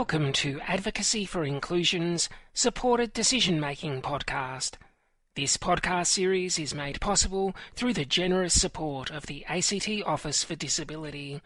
Welcome 0.00 0.32
to 0.32 0.62
Advocacy 0.66 1.26
for 1.26 1.44
Inclusion's 1.44 2.30
Supported 2.54 3.12
Decision 3.12 3.60
Making 3.60 4.00
podcast. 4.00 4.76
This 5.36 5.58
podcast 5.58 6.06
series 6.06 6.58
is 6.58 6.74
made 6.74 7.02
possible 7.02 7.54
through 7.74 7.92
the 7.92 8.06
generous 8.06 8.58
support 8.58 9.10
of 9.10 9.26
the 9.26 9.44
ACT 9.44 9.90
Office 10.06 10.42
for 10.42 10.54
Disability. 10.54 11.42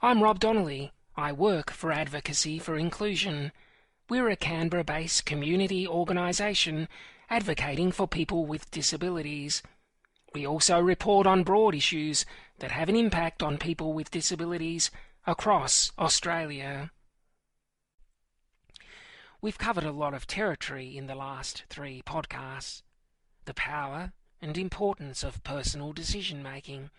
I'm 0.00 0.22
Rob 0.22 0.38
Donnelly. 0.38 0.92
I 1.16 1.32
work 1.32 1.72
for 1.72 1.90
Advocacy 1.90 2.60
for 2.60 2.76
Inclusion. 2.76 3.50
We're 4.08 4.28
a 4.28 4.36
Canberra 4.36 4.84
based 4.84 5.26
community 5.26 5.84
organisation 5.84 6.86
advocating 7.28 7.90
for 7.90 8.06
people 8.06 8.46
with 8.46 8.70
disabilities. 8.70 9.64
We 10.32 10.46
also 10.46 10.78
report 10.78 11.26
on 11.26 11.42
broad 11.42 11.74
issues 11.74 12.24
that 12.60 12.70
have 12.70 12.88
an 12.88 12.94
impact 12.94 13.42
on 13.42 13.58
people 13.58 13.92
with 13.92 14.12
disabilities 14.12 14.92
across 15.26 15.90
Australia. 15.98 16.92
We've 19.42 19.56
covered 19.56 19.84
a 19.84 19.92
lot 19.92 20.12
of 20.12 20.26
territory 20.26 20.98
in 20.98 21.06
the 21.06 21.14
last 21.14 21.64
three 21.70 22.02
podcasts 22.02 22.82
the 23.46 23.54
power 23.54 24.12
and 24.42 24.58
importance 24.58 25.24
of 25.24 25.42
personal 25.42 25.94
decision 25.94 26.42
making, 26.42 26.90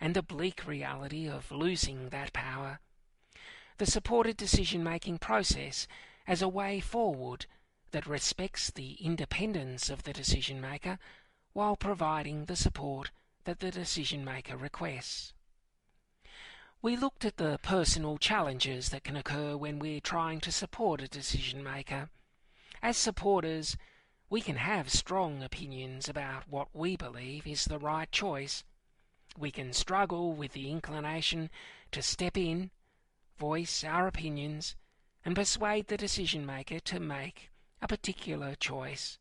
and 0.00 0.14
the 0.14 0.22
bleak 0.22 0.66
reality 0.66 1.28
of 1.28 1.52
losing 1.52 2.08
that 2.08 2.32
power. 2.32 2.80
The 3.76 3.84
supported 3.84 4.38
decision 4.38 4.82
making 4.82 5.18
process 5.18 5.86
as 6.26 6.40
a 6.40 6.48
way 6.48 6.80
forward 6.80 7.44
that 7.90 8.06
respects 8.06 8.70
the 8.70 8.94
independence 8.94 9.90
of 9.90 10.04
the 10.04 10.14
decision 10.14 10.62
maker 10.62 10.98
while 11.52 11.76
providing 11.76 12.46
the 12.46 12.56
support 12.56 13.10
that 13.44 13.60
the 13.60 13.70
decision 13.70 14.24
maker 14.24 14.56
requests. 14.56 15.34
We 16.82 16.96
looked 16.96 17.24
at 17.24 17.36
the 17.36 17.60
personal 17.62 18.18
challenges 18.18 18.88
that 18.88 19.04
can 19.04 19.14
occur 19.14 19.56
when 19.56 19.78
we're 19.78 20.00
trying 20.00 20.40
to 20.40 20.50
support 20.50 21.00
a 21.00 21.06
decision 21.06 21.62
maker. 21.62 22.10
As 22.82 22.96
supporters, 22.96 23.76
we 24.28 24.40
can 24.40 24.56
have 24.56 24.90
strong 24.90 25.44
opinions 25.44 26.08
about 26.08 26.48
what 26.48 26.74
we 26.74 26.96
believe 26.96 27.46
is 27.46 27.66
the 27.66 27.78
right 27.78 28.10
choice. 28.10 28.64
We 29.38 29.52
can 29.52 29.72
struggle 29.72 30.32
with 30.32 30.54
the 30.54 30.72
inclination 30.72 31.50
to 31.92 32.02
step 32.02 32.36
in, 32.36 32.72
voice 33.38 33.84
our 33.84 34.08
opinions, 34.08 34.74
and 35.24 35.36
persuade 35.36 35.86
the 35.86 35.96
decision 35.96 36.44
maker 36.44 36.80
to 36.80 36.98
make 36.98 37.52
a 37.80 37.86
particular 37.86 38.56
choice. 38.56 39.20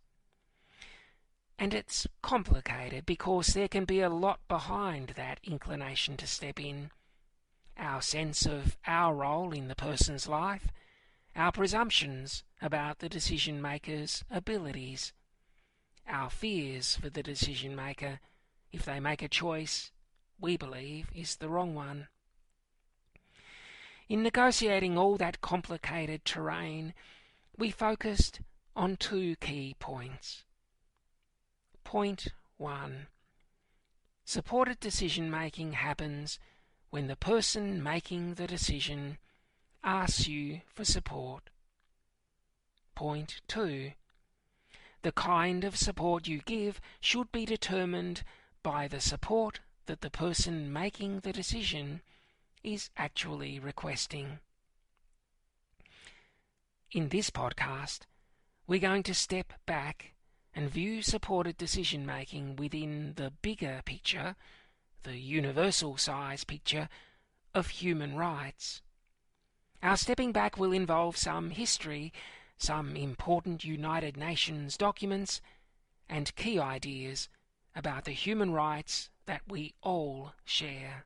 And 1.60 1.76
it's 1.76 2.08
complicated 2.24 3.06
because 3.06 3.50
there 3.50 3.68
can 3.68 3.86
be 3.86 4.02
a 4.02 4.10
lot 4.10 4.40
behind 4.48 5.10
that 5.10 5.40
inclination 5.44 6.18
to 6.18 6.26
step 6.26 6.60
in 6.60 6.90
our 7.78 8.02
sense 8.02 8.46
of 8.46 8.78
our 8.86 9.14
role 9.14 9.52
in 9.52 9.68
the 9.68 9.76
person's 9.76 10.28
life, 10.28 10.68
our 11.36 11.52
presumptions 11.52 12.44
about 12.62 13.00
the 13.00 13.10
decision 13.10 13.62
maker's 13.62 14.24
abilities, 14.30 15.14
our 16.08 16.30
fears 16.30 16.96
for 16.96 17.10
the 17.10 17.24
decision 17.24 17.76
maker 17.76 18.20
if 18.72 18.86
they 18.86 19.00
make 19.00 19.22
a 19.22 19.28
choice 19.28 19.92
we 20.40 20.58
believe 20.58 21.10
is 21.16 21.38
the 21.38 21.50
wrong 21.50 21.76
one. 21.76 22.08
In 24.10 24.24
negotiating 24.24 24.98
all 24.98 25.16
that 25.18 25.40
complicated 25.40 26.26
terrain, 26.26 26.94
we 27.58 27.72
focused 27.72 28.42
on 28.76 28.98
two 28.98 29.36
key 29.38 29.76
points. 29.80 30.44
Point 31.84 32.28
1. 32.58 33.08
Supported 34.26 34.80
decision 34.80 35.30
making 35.30 35.74
happens 35.74 36.40
when 36.92 37.08
the 37.08 37.16
person 37.16 37.82
making 37.82 38.36
the 38.36 38.46
decision 38.46 39.18
asks 39.84 40.28
you 40.28 40.62
for 40.68 40.86
support. 40.86 41.50
Point 42.94 43.42
2. 43.48 43.94
The 45.02 45.12
kind 45.14 45.64
of 45.64 45.78
support 45.78 46.28
you 46.28 46.42
give 46.46 46.80
should 47.00 47.32
be 47.32 47.46
determined 47.46 48.24
by 48.62 48.88
the 48.88 49.00
support 49.00 49.62
that 49.86 50.02
the 50.02 50.12
person 50.12 50.72
making 50.72 51.22
the 51.22 51.34
decision 51.34 52.02
is 52.62 52.90
actually 52.98 53.58
requesting. 53.58 54.40
In 56.92 57.08
this 57.08 57.32
podcast, 57.32 58.02
we're 58.68 58.80
going 58.80 59.04
to 59.04 59.14
step 59.14 59.54
back 59.66 60.14
and 60.54 60.70
view 60.70 61.02
supported 61.02 61.58
decision 61.58 62.06
making 62.06 62.58
within 62.58 63.14
the 63.16 63.32
bigger 63.42 63.82
picture 63.86 64.36
the 65.04 65.18
universal 65.18 65.98
size 65.98 66.44
picture 66.44 66.90
of 67.54 67.68
human 67.68 68.16
rights. 68.16 68.82
Our 69.84 69.98
stepping 69.98 70.32
back 70.32 70.58
will 70.58 70.72
involve 70.72 71.18
some 71.18 71.50
history, 71.50 72.14
some 72.58 72.96
important 72.96 73.64
United 73.64 74.16
Nations 74.16 74.78
documents, 74.78 75.42
and 76.08 76.36
key 76.36 76.60
ideas 76.60 77.30
about 77.76 78.06
the 78.06 78.12
human 78.12 78.52
rights 78.52 79.10
that 79.26 79.42
we 79.48 79.74
all 79.82 80.34
share. 80.46 81.06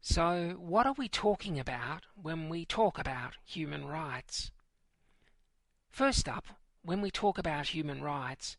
So, 0.00 0.56
what 0.58 0.86
are 0.86 0.94
we 0.96 1.08
talking 1.08 1.58
about 1.58 2.04
when 2.14 2.48
we 2.48 2.64
talk 2.64 2.98
about 2.98 3.34
human 3.44 3.86
rights? 3.86 4.52
First 5.90 6.28
up, 6.28 6.46
when 6.82 7.00
we 7.00 7.10
talk 7.10 7.38
about 7.38 7.68
human 7.68 8.00
rights, 8.00 8.56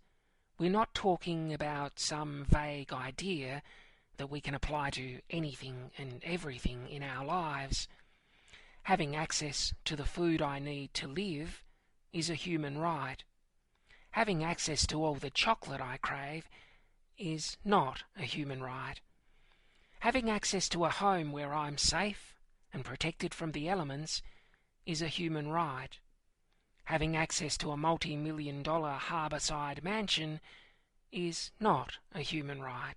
we're 0.59 0.69
not 0.71 0.93
talking 0.93 1.53
about 1.53 1.99
some 1.99 2.45
vague 2.49 2.91
idea 2.91 3.61
that 4.17 4.31
we 4.31 4.41
can 4.41 4.55
apply 4.55 4.89
to 4.89 5.19
anything 5.29 5.91
and 5.97 6.21
everything 6.23 6.87
in 6.89 7.03
our 7.03 7.23
lives. 7.23 7.87
Having 8.83 9.15
access 9.15 9.73
to 9.85 9.95
the 9.95 10.05
food 10.05 10.41
I 10.41 10.59
need 10.59 10.93
to 10.95 11.07
live 11.07 11.63
is 12.11 12.29
a 12.29 12.35
human 12.35 12.79
right. 12.79 13.23
Having 14.11 14.43
access 14.43 14.87
to 14.87 15.03
all 15.03 15.15
the 15.15 15.29
chocolate 15.29 15.81
I 15.81 15.97
crave 15.97 16.49
is 17.17 17.57
not 17.63 18.03
a 18.17 18.23
human 18.23 18.63
right. 18.63 18.99
Having 19.99 20.29
access 20.29 20.67
to 20.69 20.85
a 20.85 20.89
home 20.89 21.31
where 21.31 21.53
I'm 21.53 21.77
safe 21.77 22.33
and 22.73 22.83
protected 22.83 23.33
from 23.33 23.51
the 23.51 23.69
elements 23.69 24.23
is 24.85 25.01
a 25.01 25.07
human 25.07 25.49
right. 25.49 25.99
Having 26.87 27.17
access 27.17 27.57
to 27.57 27.71
a 27.71 27.77
multi-million 27.77 28.63
dollar 28.63 28.97
harbourside 28.97 29.83
mansion 29.83 30.39
is 31.11 31.51
not 31.59 31.97
a 32.15 32.21
human 32.21 32.61
right. 32.61 32.95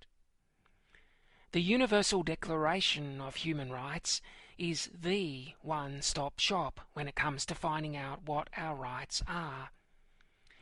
The 1.50 1.60
Universal 1.60 2.22
Declaration 2.22 3.20
of 3.20 3.34
Human 3.34 3.72
Rights 3.72 4.22
is 4.56 4.90
the 4.94 5.54
one-stop 5.62 6.38
shop 6.38 6.82
when 6.92 7.08
it 7.08 7.16
comes 7.16 7.44
to 7.46 7.56
finding 7.56 7.96
out 7.96 8.22
what 8.24 8.48
our 8.56 8.76
rights 8.76 9.24
are. 9.26 9.70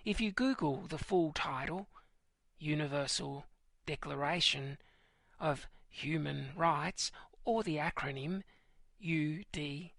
If 0.06 0.22
you 0.22 0.32
Google 0.32 0.86
the 0.88 0.96
full 0.96 1.32
title, 1.34 1.86
Universal 2.58 3.44
Declaration 3.84 4.78
of 5.38 5.66
Human 5.90 6.52
Rights, 6.56 7.12
or 7.44 7.62
the 7.62 7.76
acronym 7.76 8.42
UDHR, 9.04 9.90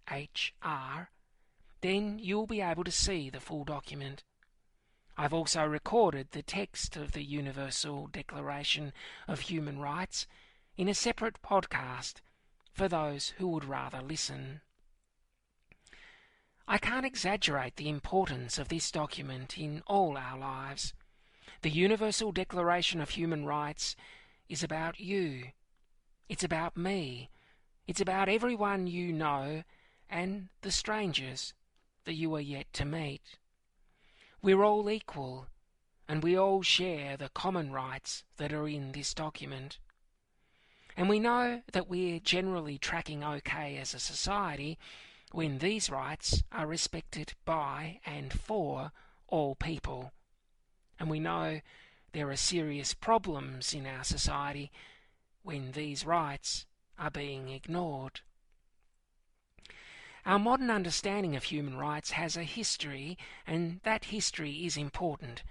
then 1.81 2.19
you'll 2.19 2.47
be 2.47 2.61
able 2.61 2.83
to 2.83 2.91
see 2.91 3.29
the 3.29 3.39
full 3.39 3.63
document. 3.63 4.23
I've 5.17 5.33
also 5.33 5.65
recorded 5.65 6.29
the 6.31 6.41
text 6.41 6.95
of 6.95 7.11
the 7.11 7.23
Universal 7.23 8.07
Declaration 8.07 8.93
of 9.27 9.41
Human 9.41 9.79
Rights 9.79 10.27
in 10.77 10.87
a 10.87 10.93
separate 10.93 11.41
podcast 11.41 12.21
for 12.71 12.87
those 12.87 13.33
who 13.37 13.47
would 13.49 13.65
rather 13.65 14.01
listen. 14.01 14.61
I 16.67 16.77
can't 16.77 17.05
exaggerate 17.05 17.75
the 17.75 17.89
importance 17.89 18.57
of 18.57 18.69
this 18.69 18.91
document 18.91 19.57
in 19.57 19.81
all 19.87 20.17
our 20.17 20.37
lives. 20.37 20.93
The 21.61 21.69
Universal 21.69 22.31
Declaration 22.31 23.01
of 23.01 23.09
Human 23.09 23.45
Rights 23.45 23.95
is 24.47 24.63
about 24.63 24.99
you. 24.99 25.47
It's 26.29 26.43
about 26.43 26.77
me. 26.77 27.29
It's 27.87 27.99
about 27.99 28.29
everyone 28.29 28.87
you 28.87 29.11
know 29.11 29.63
and 30.09 30.49
the 30.61 30.71
strangers 30.71 31.53
that 32.09 32.15
you 32.15 32.33
are 32.33 32.41
yet 32.41 32.65
to 32.73 32.83
meet. 32.85 33.37
We're 34.41 34.63
all 34.63 34.89
equal, 34.89 35.45
and 36.07 36.23
we 36.23 36.35
all 36.35 36.63
share 36.63 37.15
the 37.15 37.29
common 37.29 37.71
rights 37.71 38.23
that 38.37 38.51
are 38.51 38.67
in 38.67 38.93
this 38.93 39.13
document. 39.13 39.77
And 40.97 41.07
we 41.07 41.19
know 41.19 41.61
that 41.71 41.87
we're 41.87 42.19
generally 42.19 42.79
tracking 42.79 43.23
okay 43.23 43.77
as 43.77 43.93
a 43.93 43.99
society 43.99 44.79
when 45.33 45.59
these 45.59 45.91
rights 45.91 46.41
are 46.51 46.65
respected 46.65 47.33
by 47.45 47.99
and 48.07 48.33
for 48.33 48.91
all 49.27 49.53
people. 49.53 50.11
And 50.99 51.11
we 51.11 51.19
know 51.19 51.61
there 52.13 52.31
are 52.31 52.35
serious 52.35 52.95
problems 52.95 53.71
in 53.71 53.85
our 53.85 54.03
society 54.03 54.71
when 55.43 55.73
these 55.73 56.07
rights 56.07 56.65
are 56.97 57.11
being 57.11 57.49
ignored. 57.49 58.21
Our 60.29 60.37
modern 60.37 60.69
understanding 60.69 61.35
of 61.35 61.45
human 61.45 61.75
rights 61.75 62.11
has 62.11 62.37
a 62.37 62.43
history, 62.43 63.17
and 63.47 63.79
that 63.81 64.05
history 64.13 64.63
is 64.63 64.77
important. 64.77 65.41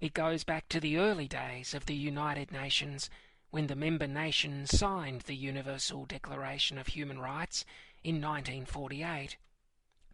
It 0.00 0.14
goes 0.14 0.42
back 0.42 0.68
to 0.70 0.80
the 0.80 0.98
early 0.98 1.28
days 1.28 1.74
of 1.74 1.86
the 1.86 1.94
United 1.94 2.50
Nations 2.50 3.08
when 3.50 3.68
the 3.68 3.76
member 3.76 4.08
nations 4.08 4.76
signed 4.76 5.20
the 5.20 5.36
Universal 5.36 6.06
Declaration 6.06 6.76
of 6.76 6.88
Human 6.88 7.20
Rights 7.20 7.64
in 8.02 8.16
1948. 8.16 9.36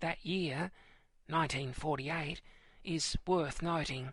That 0.00 0.26
year, 0.26 0.72
1948, 1.28 2.42
is 2.84 3.16
worth 3.26 3.62
noting. 3.62 4.12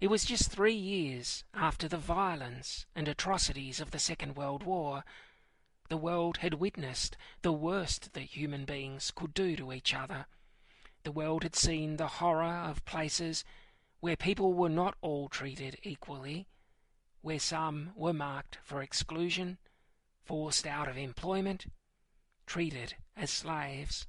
It 0.00 0.10
was 0.10 0.26
just 0.26 0.48
three 0.52 0.76
years 0.76 1.42
after 1.52 1.88
the 1.88 1.96
violence 1.96 2.86
and 2.94 3.08
atrocities 3.08 3.80
of 3.80 3.90
the 3.90 3.98
Second 3.98 4.36
World 4.36 4.62
War. 4.62 5.02
The 5.88 5.96
world 5.96 6.38
had 6.38 6.54
witnessed 6.54 7.16
the 7.42 7.52
worst 7.52 8.12
that 8.12 8.36
human 8.36 8.64
beings 8.64 9.10
could 9.10 9.32
do 9.32 9.56
to 9.56 9.72
each 9.72 9.94
other. 9.94 10.26
The 11.02 11.12
world 11.12 11.42
had 11.42 11.56
seen 11.56 11.96
the 11.96 12.08
horror 12.08 12.44
of 12.44 12.84
places 12.84 13.44
where 14.00 14.16
people 14.16 14.52
were 14.52 14.68
not 14.68 14.96
all 15.00 15.28
treated 15.28 15.78
equally, 15.82 16.46
where 17.22 17.38
some 17.38 17.92
were 17.96 18.12
marked 18.12 18.58
for 18.62 18.82
exclusion, 18.82 19.58
forced 20.24 20.66
out 20.66 20.88
of 20.88 20.96
employment, 20.96 21.66
treated 22.46 22.96
as 23.16 23.30
slaves. 23.30 24.06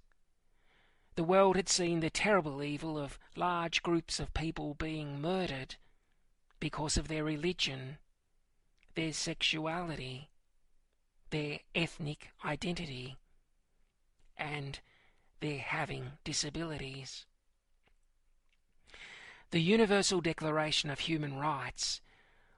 The 1.16 1.24
world 1.24 1.56
had 1.56 1.70
seen 1.70 2.02
the 2.02 2.10
terrible 2.10 2.62
evil 2.62 2.98
of 2.98 3.18
large 3.36 3.84
groups 3.84 4.20
of 4.20 4.34
people 4.34 4.74
being 4.74 5.22
murdered 5.22 5.76
because 6.60 6.98
of 6.98 7.08
their 7.08 7.24
religion, 7.24 7.98
their 8.96 9.14
sexuality, 9.14 10.29
their 11.30 11.60
ethnic 11.76 12.30
identity, 12.44 13.18
and 14.38 14.80
their 15.40 15.60
having 15.60 16.14
disabilities. 16.24 17.26
The 19.52 19.62
Universal 19.62 20.22
Declaration 20.22 20.90
of 20.90 21.00
Human 21.00 21.36
Rights 21.38 22.02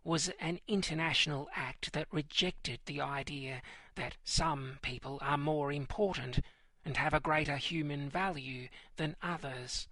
was 0.04 0.30
an 0.40 0.60
international 0.68 1.48
act 1.56 1.94
that 1.94 2.08
rejected 2.12 2.80
the 2.86 3.02
idea 3.02 3.62
that 3.96 4.18
some 4.24 4.80
people 4.82 5.20
are 5.22 5.38
more 5.38 5.72
important 5.72 6.40
and 6.84 6.98
have 6.98 7.14
a 7.14 7.20
greater 7.20 7.58
human 7.58 8.10
value 8.10 8.68
than 8.98 9.16
others. 9.22 9.88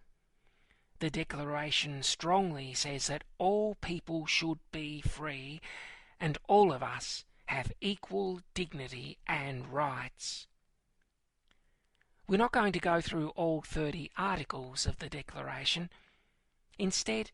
The 0.99 1.09
Declaration 1.09 2.03
strongly 2.03 2.73
says 2.73 3.07
that 3.07 3.23
all 3.37 3.75
people 3.75 4.25
should 4.25 4.59
be 4.71 4.99
free 5.01 5.61
and 6.19 6.37
all 6.47 6.73
of 6.73 6.83
us 6.83 7.23
have 7.49 7.71
equal 7.81 8.41
dignity 8.53 9.17
and 9.25 9.73
rights. 9.73 10.45
We're 12.27 12.37
not 12.37 12.51
going 12.51 12.73
to 12.73 12.79
go 12.79 13.01
through 13.01 13.29
all 13.29 13.61
30 13.61 14.11
articles 14.15 14.85
of 14.85 14.99
the 14.99 15.09
Declaration. 15.09 15.89
Instead, 16.77 17.31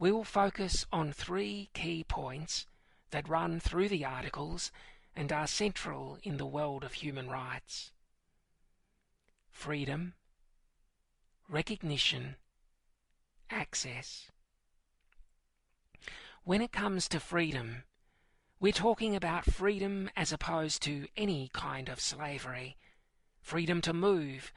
we 0.00 0.10
will 0.10 0.24
focus 0.24 0.84
on 0.92 1.12
three 1.12 1.70
key 1.74 2.02
points 2.02 2.66
that 3.12 3.28
run 3.28 3.60
through 3.60 3.88
the 3.88 4.04
articles 4.04 4.72
and 5.14 5.30
are 5.30 5.46
central 5.46 6.18
in 6.24 6.38
the 6.38 6.44
world 6.44 6.82
of 6.82 6.94
human 6.94 7.28
rights 7.30 7.92
freedom, 9.52 10.14
recognition, 11.48 12.34
access. 13.48 14.28
When 16.42 16.60
it 16.60 16.72
comes 16.72 17.08
to 17.08 17.20
freedom, 17.20 17.84
we're 18.58 18.72
talking 18.72 19.14
about 19.14 19.44
freedom 19.44 20.08
as 20.16 20.32
opposed 20.32 20.82
to 20.82 21.06
any 21.14 21.50
kind 21.52 21.90
of 21.90 22.00
slavery. 22.00 22.76
Freedom 23.42 23.82
to 23.82 23.92
move, 23.92 24.50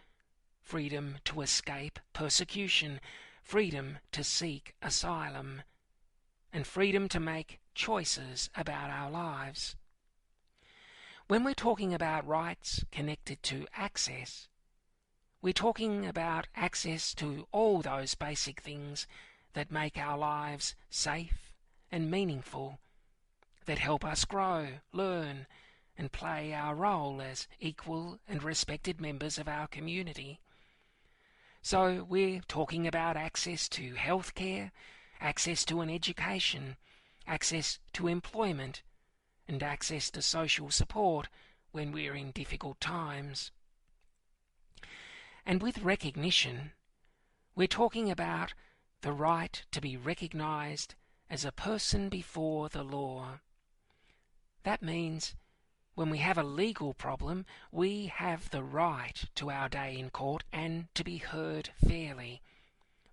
freedom 0.61 1.17
to 1.25 1.41
escape 1.41 1.99
persecution, 2.13 3.01
freedom 3.43 3.97
to 4.13 4.23
seek 4.23 4.73
asylum, 4.81 5.63
and 6.53 6.65
freedom 6.65 7.09
to 7.09 7.19
make 7.19 7.59
choices 7.75 8.49
about 8.55 8.89
our 8.89 9.11
lives. 9.11 9.75
When 11.27 11.43
we're 11.43 11.53
talking 11.53 11.93
about 11.93 12.25
rights 12.25 12.85
connected 12.91 13.43
to 13.43 13.67
access, 13.75 14.47
we're 15.41 15.51
talking 15.51 16.05
about 16.05 16.47
access 16.55 17.13
to 17.15 17.47
all 17.51 17.81
those 17.81 18.15
basic 18.15 18.61
things 18.61 19.07
that 19.53 19.71
make 19.71 19.97
our 19.97 20.17
lives 20.17 20.73
safe 20.89 21.53
and 21.91 22.09
meaningful 22.09 22.79
that 23.69 23.77
help 23.77 24.03
us 24.03 24.25
grow, 24.25 24.67
learn, 24.91 25.45
and 25.95 26.11
play 26.11 26.55
our 26.55 26.73
role 26.73 27.21
as 27.21 27.47
equal 27.59 28.17
and 28.27 28.41
respected 28.41 28.99
members 28.99 29.37
of 29.37 29.47
our 29.47 29.67
community. 29.67 30.39
So 31.61 32.03
we're 32.09 32.41
talking 32.47 32.87
about 32.87 33.15
access 33.15 33.69
to 33.69 33.93
health 33.93 34.33
care, 34.33 34.71
access 35.21 35.63
to 35.65 35.81
an 35.81 35.89
education, 35.91 36.77
access 37.27 37.77
to 37.93 38.07
employment, 38.07 38.81
and 39.47 39.61
access 39.61 40.09
to 40.11 40.23
social 40.23 40.71
support 40.71 41.27
when 41.71 41.91
we're 41.91 42.15
in 42.15 42.31
difficult 42.31 42.81
times. 42.81 43.51
And 45.45 45.61
with 45.61 45.83
recognition, 45.83 46.71
we're 47.55 47.67
talking 47.67 48.09
about 48.09 48.55
the 49.01 49.13
right 49.13 49.61
to 49.69 49.79
be 49.79 49.95
recognized 49.95 50.95
as 51.29 51.45
a 51.45 51.51
person 51.51 52.09
before 52.09 52.67
the 52.69 52.81
law. 52.81 53.41
That 54.63 54.81
means 54.81 55.35
when 55.95 56.09
we 56.09 56.19
have 56.19 56.37
a 56.37 56.43
legal 56.43 56.93
problem, 56.93 57.45
we 57.71 58.07
have 58.07 58.49
the 58.49 58.63
right 58.63 59.23
to 59.35 59.49
our 59.51 59.69
day 59.69 59.97
in 59.97 60.09
court 60.09 60.43
and 60.51 60.87
to 60.95 61.03
be 61.03 61.17
heard 61.17 61.71
fairly. 61.85 62.41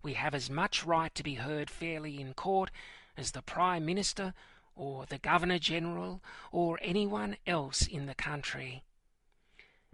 We 0.02 0.14
have 0.14 0.34
as 0.34 0.48
much 0.48 0.84
right 0.84 1.14
to 1.14 1.22
be 1.22 1.34
heard 1.34 1.68
fairly 1.68 2.20
in 2.20 2.34
court 2.34 2.70
as 3.16 3.32
the 3.32 3.42
Prime 3.42 3.84
Minister 3.84 4.34
or 4.76 5.06
the 5.06 5.18
Governor 5.18 5.58
General 5.58 6.22
or 6.52 6.78
anyone 6.82 7.36
else 7.46 7.86
in 7.86 8.06
the 8.06 8.14
country. 8.14 8.84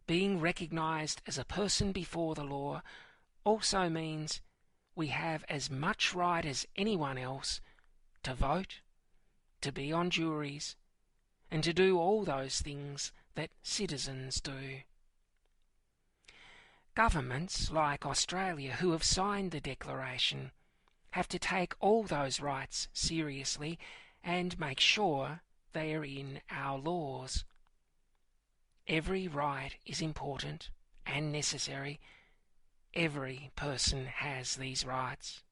Being 0.07 0.41
recognized 0.41 1.23
as 1.27 1.39
a 1.39 1.45
person 1.45 1.93
before 1.93 2.35
the 2.35 2.45
law 2.45 2.83
also 3.45 3.89
means 3.89 4.41
we 4.95 5.07
have 5.07 5.45
as 5.49 5.71
much 5.71 6.15
right 6.15 6.45
as 6.45 6.67
anyone 6.77 7.17
else 7.17 7.61
to 8.23 8.35
vote, 8.35 8.81
to 9.61 9.73
be 9.73 9.93
on 9.93 10.11
juries, 10.11 10.77
and 11.53 11.63
to 11.63 11.75
do 11.75 11.99
all 11.99 12.25
those 12.25 12.63
things 12.63 13.13
that 13.35 13.51
citizens 13.63 14.41
do. 14.41 14.81
Governments 16.95 17.71
like 17.71 18.07
Australia, 18.07 18.73
who 18.81 18.93
have 18.93 19.05
signed 19.05 19.51
the 19.51 19.61
Declaration, 19.61 20.53
have 21.11 21.29
to 21.29 21.39
take 21.39 21.75
all 21.79 22.05
those 22.05 22.41
rights 22.41 22.89
seriously 22.95 23.79
and 24.25 24.59
make 24.59 24.81
sure 24.81 25.43
they 25.75 25.95
are 25.95 26.07
in 26.07 26.41
our 26.51 26.79
laws. 26.79 27.45
Every 28.89 29.29
right 29.29 29.73
is 29.85 30.01
important 30.01 30.71
and 31.05 31.31
necessary. 31.31 32.01
Every 32.95 33.51
person 33.57 34.07
has 34.07 34.57
these 34.57 34.87
rights. 34.87 35.43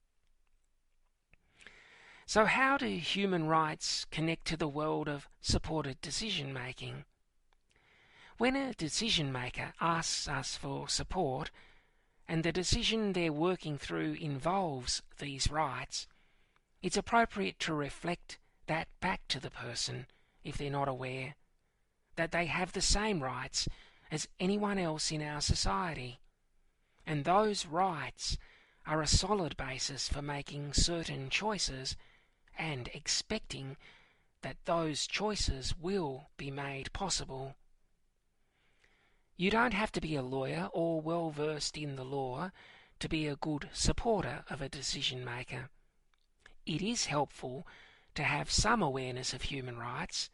So, 2.31 2.45
how 2.45 2.77
do 2.77 2.87
human 2.87 3.49
rights 3.49 4.07
connect 4.13 4.45
to 4.45 4.57
the 4.57 4.69
world 4.69 5.09
of 5.09 5.29
supported 5.41 6.01
decision 6.01 6.53
making? 6.53 7.05
When 8.39 8.55
a 8.55 8.73
decision 8.73 9.33
maker 9.33 9.73
asks 9.81 10.29
us 10.29 10.57
for 10.57 10.89
support, 10.89 11.51
and 12.29 12.45
the 12.45 12.53
decision 12.53 13.15
they're 13.15 13.33
working 13.33 13.79
through 13.79 14.13
involves 14.13 15.03
these 15.19 15.51
rights, 15.51 16.07
it's 16.81 16.97
appropriate 16.97 17.59
to 17.59 17.75
reflect 17.75 18.39
that 18.69 18.87
back 19.01 19.27
to 19.27 19.41
the 19.41 19.51
person 19.51 20.07
if 20.45 20.57
they're 20.57 20.71
not 20.71 20.87
aware 20.87 21.35
that 22.15 22.31
they 22.31 22.47
have 22.47 22.75
the 22.75 22.81
same 22.81 23.25
rights 23.25 23.67
as 24.09 24.29
anyone 24.39 24.79
else 24.79 25.11
in 25.11 25.21
our 25.21 25.41
society. 25.41 26.21
And 27.05 27.25
those 27.25 27.67
rights 27.67 28.39
are 28.87 29.03
a 29.03 29.09
solid 29.09 29.57
basis 29.57 30.09
for 30.09 30.23
making 30.23 30.75
certain 30.75 31.29
choices 31.29 31.97
and 32.59 32.89
expecting 32.93 33.77
that 34.43 34.65
those 34.65 35.07
choices 35.07 35.75
will 35.79 36.31
be 36.37 36.51
made 36.51 36.93
possible. 36.93 37.57
You 39.37 39.51
don't 39.51 39.75
have 39.75 39.93
to 39.93 40.01
be 40.01 40.17
a 40.17 40.23
lawyer 40.23 40.69
or 40.73 41.01
well 41.01 41.31
versed 41.31 41.77
in 41.77 41.97
the 41.97 42.05
law 42.05 42.51
to 42.99 43.09
be 43.09 43.27
a 43.27 43.37
good 43.37 43.71
supporter 43.73 44.45
of 44.51 44.61
a 44.61 44.69
decision 44.69 45.25
maker. 45.25 45.71
It 46.67 46.83
is 46.83 47.07
helpful 47.07 47.67
to 48.15 48.23
have 48.23 48.51
some 48.51 48.83
awareness 48.83 49.33
of 49.33 49.43
human 49.43 49.79
rights 49.79 50.31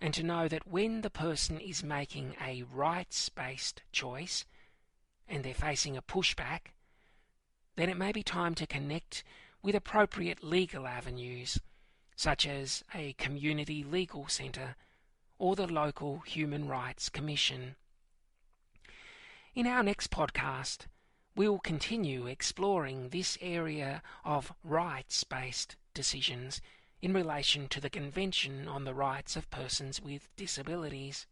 and 0.00 0.12
to 0.14 0.22
know 0.22 0.48
that 0.48 0.66
when 0.66 1.00
the 1.00 1.10
person 1.10 1.58
is 1.58 1.82
making 1.82 2.36
a 2.40 2.62
rights 2.64 3.28
based 3.30 3.82
choice 3.92 4.44
and 5.26 5.42
they're 5.42 5.54
facing 5.54 5.96
a 5.96 6.02
pushback, 6.02 6.72
then 7.76 7.88
it 7.88 7.96
may 7.96 8.12
be 8.12 8.22
time 8.22 8.54
to 8.56 8.66
connect 8.66 9.24
with 9.64 9.74
appropriate 9.74 10.44
legal 10.44 10.86
avenues, 10.86 11.58
such 12.14 12.46
as 12.46 12.84
a 12.94 13.14
community 13.14 13.82
legal 13.82 14.28
centre 14.28 14.76
or 15.38 15.56
the 15.56 15.66
local 15.66 16.18
Human 16.18 16.68
Rights 16.68 17.08
Commission. 17.08 17.74
In 19.54 19.66
our 19.66 19.82
next 19.82 20.10
podcast, 20.10 20.80
we 21.34 21.48
will 21.48 21.60
continue 21.60 22.26
exploring 22.26 23.08
this 23.08 23.38
area 23.40 24.02
of 24.22 24.52
rights 24.62 25.24
based 25.24 25.76
decisions 25.94 26.60
in 27.00 27.14
relation 27.14 27.66
to 27.68 27.80
the 27.80 27.88
Convention 27.88 28.68
on 28.68 28.84
the 28.84 28.94
Rights 28.94 29.34
of 29.34 29.50
Persons 29.50 29.98
with 29.98 30.28
Disabilities. 30.36 31.26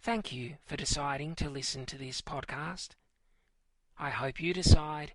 Thank 0.00 0.32
you 0.32 0.56
for 0.66 0.76
deciding 0.76 1.36
to 1.36 1.48
listen 1.48 1.86
to 1.86 1.96
this 1.96 2.20
podcast. 2.20 2.90
I 3.96 4.10
hope 4.10 4.40
you 4.40 4.52
decide 4.52 5.12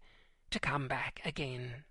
to 0.53 0.59
come 0.59 0.87
back 0.87 1.19
again. 1.25 1.83